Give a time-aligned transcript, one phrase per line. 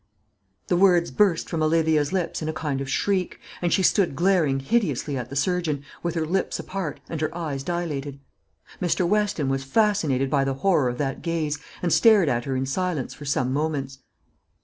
[0.65, 4.59] The words burst from Olivia's lips in a kind of shriek, and she stood glaring
[4.59, 8.19] hideously at the surgeon, with her lips apart and her eyes dilated.
[8.81, 9.07] Mr.
[9.07, 13.13] Weston was fascinated by the horror of that gaze, and stared at her in silence
[13.13, 13.99] for some moments.